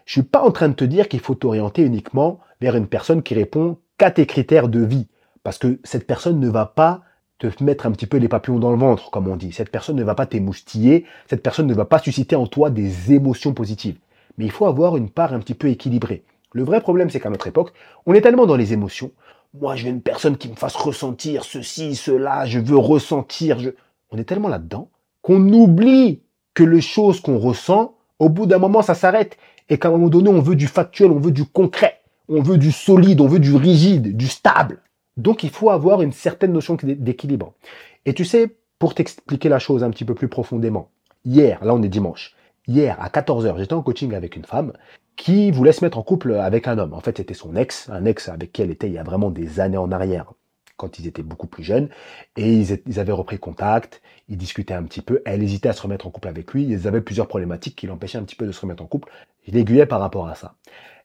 Je 0.06 0.14
suis 0.14 0.24
pas 0.24 0.42
en 0.42 0.52
train 0.52 0.68
de 0.68 0.74
te 0.74 0.84
dire 0.84 1.08
qu'il 1.08 1.22
faut 1.22 1.36
t'orienter 1.36 1.84
uniquement 1.84 2.40
vers 2.60 2.76
une 2.76 2.88
personne 2.88 3.24
qui 3.24 3.36
répond 3.36 3.78
qu'à 3.98 4.12
tes 4.12 4.26
critères 4.26 4.68
de 4.68 4.84
vie, 4.84 5.08
parce 5.44 5.58
que 5.58 5.80
cette 5.86 6.08
personne 6.08 6.40
ne 6.40 6.50
va 6.50 6.66
pas 6.66 7.04
te 7.40 7.64
mettre 7.64 7.86
un 7.86 7.92
petit 7.92 8.06
peu 8.06 8.18
les 8.18 8.28
papillons 8.28 8.60
dans 8.60 8.72
le 8.72 8.78
ventre, 8.78 9.10
comme 9.12 9.28
on 9.28 9.38
dit. 9.38 9.52
Cette 9.52 9.72
personne 9.72 9.96
ne 9.96 10.04
va 10.04 10.16
pas 10.16 10.26
t'émoustiller, 10.26 11.06
cette 11.28 11.42
personne 11.42 11.68
ne 11.68 11.74
va 11.74 11.86
pas 11.86 12.00
susciter 12.00 12.36
en 12.36 12.48
toi 12.48 12.70
des 12.70 13.14
émotions 13.14 13.54
positives. 13.54 13.98
Mais 14.38 14.46
il 14.46 14.52
faut 14.52 14.66
avoir 14.66 14.98
une 14.98 15.10
part 15.10 15.34
un 15.34 15.40
petit 15.40 15.54
peu 15.54 15.68
équilibrée. 15.68 16.24
Le 16.52 16.64
vrai 16.64 16.82
problème, 16.82 17.10
c'est 17.10 17.20
qu'à 17.20 17.30
notre 17.30 17.48
époque, 17.48 17.74
on 18.06 18.14
est 18.14 18.22
tellement 18.22 18.46
dans 18.46 18.56
les 18.56 18.74
émotions. 18.74 19.12
Moi, 19.60 19.76
je 19.76 19.86
veux 19.86 19.90
une 19.90 20.02
personne 20.02 20.38
qui 20.38 20.50
me 20.50 20.56
fasse 20.56 20.76
ressentir 20.76 21.44
ceci, 21.44 21.96
cela, 21.96 22.46
je 22.46 22.60
veux 22.60 22.78
ressentir. 22.78 23.58
On 24.12 24.18
est 24.18 24.24
tellement 24.24 24.50
là-dedans 24.50 24.90
qu'on 25.22 25.48
oublie 25.54 26.22
que 26.54 26.64
les 26.64 26.82
choses 26.82 27.22
qu'on 27.22 27.38
ressent, 27.38 27.96
au 28.20 28.30
bout 28.30 28.46
d'un 28.46 28.58
moment, 28.58 28.82
ça 28.82 28.96
s'arrête. 28.96 29.38
Et 29.70 29.78
qu'à 29.78 29.90
un 29.90 29.92
moment 29.92 30.10
donné, 30.10 30.30
on 30.30 30.42
veut 30.42 30.56
du 30.56 30.68
factuel, 30.68 31.12
on 31.12 31.20
veut 31.20 31.32
du 31.32 31.46
concret, 31.46 32.02
on 32.28 32.42
veut 32.42 32.58
du 32.58 32.72
solide, 32.72 33.22
on 33.22 33.28
veut 33.28 33.40
du 33.40 33.56
rigide, 33.56 34.18
du 34.18 34.28
stable. 34.28 34.82
Donc 35.20 35.44
il 35.44 35.50
faut 35.50 35.70
avoir 35.70 36.02
une 36.02 36.14
certaine 36.14 36.54
notion 36.54 36.78
d'équilibre. 36.82 37.54
Et 38.06 38.14
tu 38.14 38.24
sais, 38.24 38.56
pour 38.80 38.96
t'expliquer 38.96 39.50
la 39.50 39.60
chose 39.60 39.84
un 39.84 39.90
petit 39.90 40.06
peu 40.06 40.16
plus 40.16 40.30
profondément, 40.30 40.90
hier, 41.26 41.64
là 41.64 41.76
on 41.76 41.84
est 41.84 41.90
dimanche, 41.90 42.36
hier 42.68 42.96
à 43.02 43.10
14h, 43.10 43.58
j'étais 43.58 43.74
en 43.74 43.82
coaching 43.82 44.14
avec 44.14 44.38
une 44.38 44.46
femme 44.46 44.72
qui 45.18 45.52
voulait 45.52 45.74
se 45.74 45.84
mettre 45.84 45.98
en 45.98 46.04
couple 46.04 46.36
avec 46.36 46.68
un 46.70 46.78
homme. 46.78 46.94
En 46.94 47.02
fait, 47.02 47.18
c'était 47.18 47.34
son 47.34 47.58
ex, 47.58 47.90
un 47.90 48.06
ex 48.06 48.30
avec 48.30 48.54
qui 48.54 48.62
elle 48.62 48.72
était 48.72 48.88
il 48.88 48.94
y 48.94 48.98
a 48.98 49.04
vraiment 49.04 49.30
des 49.30 49.60
années 49.60 49.78
en 49.78 49.92
arrière 49.92 50.32
quand 50.78 50.98
ils 50.98 51.08
étaient 51.08 51.24
beaucoup 51.24 51.48
plus 51.48 51.66
jeunes, 51.66 51.90
et 52.38 52.54
ils, 52.54 53.00
avaient 53.02 53.12
repris 53.12 53.38
contact, 53.38 54.02
ils 54.30 54.38
discutaient 54.38 54.74
un 54.74 54.84
petit 54.84 55.02
peu, 55.02 55.22
elle 55.26 55.44
hésitait 55.44 55.68
à 55.68 55.74
se 55.74 55.82
remettre 55.82 56.08
en 56.08 56.10
couple 56.10 56.30
avec 56.30 56.54
lui, 56.54 56.64
ils 56.64 56.88
avaient 56.88 57.02
plusieurs 57.02 57.28
problématiques 57.28 57.76
qui 57.76 57.86
l'empêchaient 57.86 58.18
un 58.18 58.24
petit 58.24 58.38
peu 58.38 58.48
de 58.48 58.54
se 58.54 58.62
remettre 58.62 58.82
en 58.82 58.86
couple, 58.86 59.12
je 59.46 59.52
l'aiguillais 59.52 59.86
par 59.86 60.00
rapport 60.00 60.30
à 60.30 60.36
ça. 60.36 60.56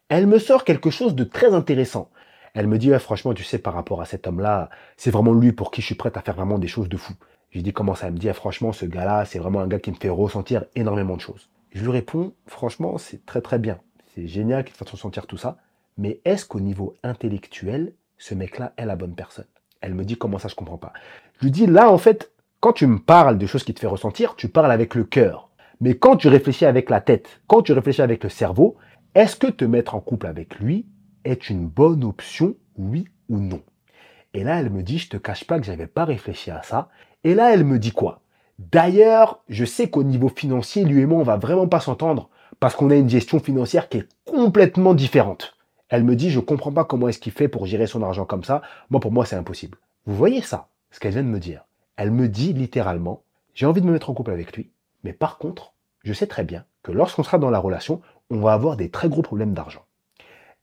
Elle 0.08 0.28
me 0.28 0.38
sort 0.38 0.62
quelque 0.62 0.90
chose 0.90 1.16
de 1.16 1.24
très 1.24 1.52
intéressant. 1.52 2.08
Elle 2.54 2.68
me 2.68 2.78
dit, 2.78 2.92
franchement, 3.00 3.34
tu 3.34 3.42
sais, 3.42 3.58
par 3.58 3.74
rapport 3.74 4.00
à 4.00 4.04
cet 4.04 4.26
homme-là, 4.28 4.70
c'est 4.96 5.10
vraiment 5.10 5.34
lui 5.34 5.52
pour 5.52 5.72
qui 5.72 5.80
je 5.80 5.86
suis 5.86 5.94
prête 5.96 6.16
à 6.16 6.22
faire 6.22 6.36
vraiment 6.36 6.58
des 6.58 6.68
choses 6.68 6.88
de 6.88 6.96
fou. 6.96 7.12
J'ai 7.50 7.62
dit, 7.62 7.72
comment 7.72 7.96
ça? 7.96 8.06
Elle 8.06 8.14
me 8.14 8.18
dit, 8.18 8.32
franchement, 8.32 8.72
ce 8.72 8.86
gars-là, 8.86 9.24
c'est 9.24 9.40
vraiment 9.40 9.60
un 9.60 9.66
gars 9.66 9.80
qui 9.80 9.90
me 9.90 9.96
fait 9.96 10.08
ressentir 10.08 10.64
énormément 10.76 11.16
de 11.16 11.20
choses. 11.20 11.50
Je 11.72 11.82
lui 11.82 11.90
réponds, 11.90 12.32
franchement, 12.46 12.96
c'est 12.96 13.26
très 13.26 13.40
très 13.40 13.58
bien. 13.58 13.78
C'est 14.14 14.28
génial 14.28 14.64
qu'il 14.64 14.74
fasse 14.74 14.90
ressentir 14.90 15.26
tout 15.26 15.36
ça. 15.36 15.58
Mais 15.98 16.20
est-ce 16.24 16.46
qu'au 16.46 16.60
niveau 16.60 16.94
intellectuel, 17.02 17.92
ce 18.18 18.34
mec-là 18.34 18.72
est 18.76 18.86
la 18.86 18.94
bonne 18.94 19.16
personne? 19.16 19.46
Elle 19.80 19.94
me 19.94 20.04
dit 20.04 20.16
comment 20.16 20.38
ça, 20.38 20.48
je 20.48 20.54
comprends 20.54 20.78
pas. 20.78 20.92
Je 21.38 21.44
lui 21.44 21.50
dis 21.50 21.66
là, 21.66 21.90
en 21.90 21.98
fait, 21.98 22.32
quand 22.60 22.72
tu 22.72 22.86
me 22.86 23.00
parles 23.00 23.38
de 23.38 23.46
choses 23.46 23.64
qui 23.64 23.74
te 23.74 23.80
font 23.80 23.90
ressentir, 23.90 24.36
tu 24.36 24.48
parles 24.48 24.72
avec 24.72 24.94
le 24.94 25.04
cœur. 25.04 25.50
Mais 25.80 25.96
quand 25.96 26.16
tu 26.16 26.28
réfléchis 26.28 26.64
avec 26.64 26.88
la 26.88 27.00
tête, 27.00 27.40
quand 27.48 27.62
tu 27.62 27.72
réfléchis 27.72 28.02
avec 28.02 28.22
le 28.22 28.30
cerveau, 28.30 28.76
est-ce 29.14 29.36
que 29.36 29.48
te 29.48 29.64
mettre 29.64 29.94
en 29.96 30.00
couple 30.00 30.26
avec 30.26 30.58
lui 30.60 30.86
est 31.24 31.50
une 31.50 31.66
bonne 31.66 32.04
option, 32.04 32.54
oui 32.76 33.06
ou 33.28 33.38
non 33.38 33.62
Et 34.32 34.44
là, 34.44 34.60
elle 34.60 34.70
me 34.70 34.82
dit, 34.82 34.98
je 34.98 35.08
te 35.08 35.16
cache 35.16 35.44
pas 35.44 35.58
que 35.58 35.66
j'avais 35.66 35.86
pas 35.86 36.04
réfléchi 36.04 36.50
à 36.50 36.62
ça. 36.62 36.88
Et 37.24 37.34
là, 37.34 37.52
elle 37.52 37.64
me 37.64 37.78
dit 37.78 37.92
quoi? 37.92 38.20
D'ailleurs, 38.58 39.42
je 39.48 39.64
sais 39.64 39.88
qu'au 39.90 40.04
niveau 40.04 40.28
financier, 40.28 40.84
lui 40.84 41.00
et 41.00 41.06
moi, 41.06 41.18
on 41.18 41.24
va 41.24 41.36
vraiment 41.36 41.66
pas 41.66 41.80
s'entendre 41.80 42.28
parce 42.60 42.76
qu'on 42.76 42.90
a 42.90 42.94
une 42.94 43.08
gestion 43.08 43.40
financière 43.40 43.88
qui 43.88 43.98
est 43.98 44.08
complètement 44.24 44.94
différente. 44.94 45.56
Elle 45.88 46.04
me 46.04 46.16
dit, 46.16 46.30
je 46.30 46.40
comprends 46.40 46.72
pas 46.72 46.84
comment 46.84 47.08
est-ce 47.08 47.18
qu'il 47.18 47.32
fait 47.32 47.48
pour 47.48 47.66
gérer 47.66 47.86
son 47.86 48.02
argent 48.02 48.24
comme 48.24 48.44
ça. 48.44 48.62
Moi, 48.90 49.00
pour 49.00 49.12
moi, 49.12 49.26
c'est 49.26 49.36
impossible. 49.36 49.78
Vous 50.06 50.14
voyez 50.14 50.40
ça, 50.40 50.68
ce 50.90 51.00
qu'elle 51.00 51.12
vient 51.12 51.22
de 51.22 51.28
me 51.28 51.40
dire? 51.40 51.64
Elle 51.96 52.10
me 52.10 52.28
dit 52.28 52.52
littéralement, 52.52 53.22
j'ai 53.54 53.66
envie 53.66 53.80
de 53.80 53.86
me 53.86 53.92
mettre 53.92 54.10
en 54.10 54.14
couple 54.14 54.32
avec 54.32 54.56
lui, 54.56 54.70
mais 55.02 55.12
par 55.12 55.38
contre, 55.38 55.72
je 56.02 56.12
sais 56.12 56.26
très 56.26 56.44
bien 56.44 56.64
que 56.82 56.92
lorsqu'on 56.92 57.22
sera 57.22 57.38
dans 57.38 57.50
la 57.50 57.58
relation, 57.58 58.00
on 58.30 58.40
va 58.40 58.52
avoir 58.52 58.76
des 58.76 58.90
très 58.90 59.08
gros 59.08 59.22
problèmes 59.22 59.54
d'argent. 59.54 59.84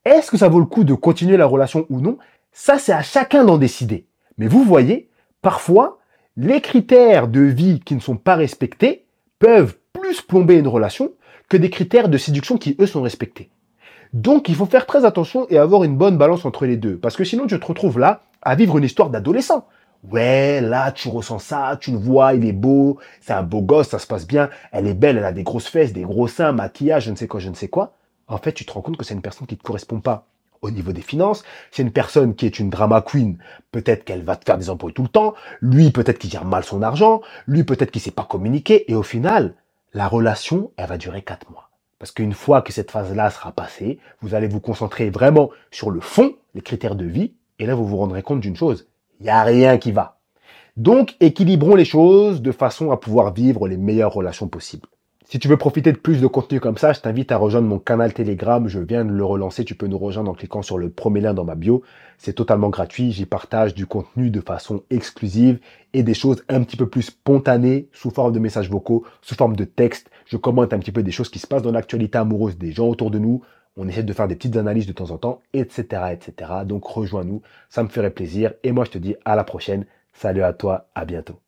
Est-ce 0.04 0.32
que 0.32 0.38
ça 0.38 0.50
vaut 0.50 0.60
le 0.60 0.66
coup 0.66 0.84
de 0.84 0.96
continuer 0.96 1.38
la 1.38 1.46
relation 1.46 1.86
ou 1.90 2.02
non? 2.02 2.18
Ça, 2.52 2.80
c'est 2.80 2.92
à 2.92 3.04
chacun 3.04 3.44
d'en 3.44 3.58
décider. 3.58 4.06
Mais 4.38 4.48
vous 4.48 4.64
voyez, 4.64 5.10
parfois, 5.42 6.00
les 6.38 6.60
critères 6.60 7.28
de 7.28 7.42
vie 7.42 7.80
qui 7.80 7.94
ne 7.94 8.00
sont 8.00 8.18
pas 8.18 8.36
respectés 8.36 9.06
peuvent 9.38 9.78
plus 9.94 10.22
plomber 10.22 10.58
une 10.58 10.68
relation 10.68 11.12
que 11.50 11.58
des 11.58 11.70
critères 11.70 12.10
de 12.10 12.18
séduction 12.18 12.58
qui, 12.58 12.76
eux, 12.80 12.88
sont 12.88 13.02
respectés. 13.04 13.50
Donc, 14.14 14.50
il 14.50 14.56
faut 14.56 14.66
faire 14.66 14.88
très 14.88 15.06
attention 15.06 15.46
et 15.50 15.58
avoir 15.58 15.84
une 15.84 15.98
bonne 15.98 16.18
balance 16.18 16.46
entre 16.46 16.66
les 16.66 16.78
deux. 16.78 16.98
Parce 16.98 17.16
que 17.16 17.24
sinon, 17.24 17.46
tu 17.46 17.60
te 17.60 17.66
retrouves 17.66 18.00
là 18.00 18.24
à 18.42 18.56
vivre 18.56 18.78
une 18.78 18.84
histoire 18.84 19.12
d'adolescent. 19.12 19.68
Ouais, 20.10 20.62
là, 20.62 20.92
tu 20.92 21.10
ressens 21.10 21.40
ça, 21.40 21.78
tu 21.80 21.92
le 21.92 21.98
vois, 21.98 22.34
il 22.34 22.44
est 22.46 22.54
beau, 22.54 22.98
c'est 23.22 23.34
un 23.34 23.44
beau 23.44 23.62
gosse, 23.62 23.90
ça 23.90 24.00
se 24.00 24.08
passe 24.08 24.26
bien, 24.26 24.50
elle 24.72 24.88
est 24.88 24.96
belle, 24.96 25.18
elle 25.18 25.26
a 25.26 25.32
des 25.32 25.44
grosses 25.44 25.68
fesses, 25.68 25.94
des 25.94 26.02
gros 26.02 26.28
seins, 26.28 26.54
maquillage, 26.54 27.06
je 27.06 27.12
ne 27.12 27.16
sais 27.16 27.28
quoi, 27.28 27.40
je 27.40 27.50
ne 27.50 27.54
sais 27.54 27.68
quoi. 27.68 27.94
En 28.28 28.38
fait, 28.38 28.54
tu 28.54 28.66
te 28.66 28.72
rends 28.72 28.82
compte 28.82 28.98
que 28.98 29.04
c'est 29.04 29.14
une 29.14 29.22
personne 29.22 29.48
qui 29.48 29.56
ne 29.56 29.60
te 29.60 29.64
correspond 29.64 30.00
pas 30.00 30.28
au 30.62 30.72
niveau 30.72 30.94
des 30.94 31.02
finances. 31.02 31.44
C'est 31.72 31.82
une 31.82 31.92
personne 31.92 32.36
qui 32.36 32.46
est 32.46 32.60
une 32.60 32.70
drama 32.70 33.02
queen. 33.02 33.38
Peut-être 33.72 34.04
qu'elle 34.04 34.24
va 34.24 34.36
te 34.36 34.46
faire 34.46 34.58
des 34.58 34.70
emplois 34.70 34.92
tout 34.92 35.04
le 35.04 35.10
temps. 35.10 35.34
Lui, 35.60 35.92
peut-être 35.92 36.20
qu'il 36.20 36.30
gère 36.30 36.46
mal 36.46 36.64
son 36.64 36.82
argent. 36.82 37.22
Lui, 37.48 37.64
peut-être 37.64 37.92
qu'il 37.92 38.02
sait 38.02 38.12
pas 38.12 38.24
communiquer. 38.24 38.90
Et 38.92 38.96
au 38.96 39.04
final, 39.04 39.56
la 39.94 40.08
relation, 40.08 40.72
elle 40.78 40.88
va 40.88 40.98
durer 40.98 41.22
quatre 41.22 41.50
mois. 41.52 41.70
Parce 42.00 42.12
qu'une 42.12 42.34
fois 42.34 42.62
que 42.62 42.74
cette 42.74 42.92
phase-là 42.92 43.30
sera 43.30 43.52
passée, 43.52 44.00
vous 44.22 44.34
allez 44.34 44.48
vous 44.48 44.60
concentrer 44.60 45.10
vraiment 45.10 45.50
sur 45.70 45.92
le 45.92 46.00
fond, 46.00 46.36
les 46.56 46.62
critères 46.62 46.96
de 46.96 47.06
vie. 47.06 47.34
Et 47.60 47.66
là, 47.66 47.76
vous 47.76 47.86
vous 47.86 47.98
rendrez 47.98 48.24
compte 48.24 48.40
d'une 48.40 48.56
chose. 48.56 48.88
Il 49.20 49.26
n'y 49.26 49.30
a 49.30 49.44
rien 49.44 49.78
qui 49.78 49.92
va. 49.92 50.20
Donc, 50.78 51.16
équilibrons 51.20 51.76
les 51.76 51.86
choses 51.86 52.42
de 52.42 52.52
façon 52.52 52.92
à 52.92 52.98
pouvoir 52.98 53.34
vivre 53.34 53.68
les 53.68 53.78
meilleures 53.78 54.14
relations 54.14 54.48
possibles. 54.48 54.88
Si 55.32 55.40
tu 55.40 55.48
veux 55.48 55.56
profiter 55.56 55.94
de 55.94 55.98
plus 55.98 56.20
de 56.20 56.28
contenu 56.28 56.60
comme 56.60 56.78
ça, 56.78 56.92
je 56.92 57.00
t'invite 57.00 57.32
à 57.32 57.38
rejoindre 57.38 57.66
mon 57.66 57.80
canal 57.80 58.14
Telegram. 58.14 58.68
Je 58.68 58.80
viens 58.80 59.06
de 59.06 59.14
le 59.14 59.24
relancer. 59.24 59.64
Tu 59.64 59.76
peux 59.76 59.88
nous 59.88 59.98
rejoindre 59.98 60.30
en 60.30 60.34
cliquant 60.34 60.62
sur 60.62 60.78
le 60.78 60.90
premier 60.90 61.22
lien 61.22 61.34
dans 61.34 61.46
ma 61.46 61.56
bio. 61.56 61.84
C'est 62.18 62.34
totalement 62.34 62.68
gratuit. 62.68 63.14
J'y 63.14 63.26
partage 63.26 63.74
du 63.74 63.86
contenu 63.86 64.30
de 64.30 64.42
façon 64.42 64.84
exclusive 64.90 65.62
et 65.94 66.04
des 66.04 66.14
choses 66.14 66.44
un 66.50 66.62
petit 66.64 66.76
peu 66.76 66.90
plus 66.90 67.04
spontanées 67.04 67.88
sous 67.94 68.10
forme 68.10 68.34
de 68.34 68.40
messages 68.40 68.70
vocaux, 68.70 69.06
sous 69.22 69.36
forme 69.36 69.56
de 69.56 69.64
texte. 69.64 70.12
Je 70.26 70.36
commente 70.36 70.74
un 70.74 70.80
petit 70.80 70.92
peu 70.92 71.02
des 71.02 71.12
choses 71.12 71.30
qui 71.30 71.40
se 71.40 71.48
passent 71.48 71.64
dans 71.64 71.72
l'actualité 71.72 72.18
amoureuse 72.18 72.58
des 72.58 72.74
gens 72.74 72.90
autour 72.90 73.10
de 73.10 73.18
nous. 73.18 73.42
On 73.78 73.88
essaie 73.88 74.04
de 74.04 74.12
faire 74.12 74.28
des 74.28 74.36
petites 74.36 74.58
analyses 74.58 74.86
de 74.86 74.92
temps 74.92 75.12
en 75.12 75.18
temps, 75.18 75.40
etc., 75.54 76.12
etc. 76.12 76.52
Donc 76.66 76.84
rejoins-nous. 76.84 77.42
Ça 77.70 77.84
me 77.84 77.88
ferait 77.88 78.12
plaisir. 78.12 78.52
Et 78.64 78.74
moi, 78.74 78.84
je 78.84 78.92
te 78.92 78.98
dis 78.98 79.16
à 79.24 79.38
la 79.38 79.46
prochaine. 79.46 79.86
Salut 80.12 80.44
à 80.44 80.52
toi. 80.52 80.90
À 80.94 81.06
bientôt. 81.06 81.42